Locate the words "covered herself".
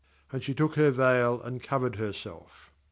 1.61-2.71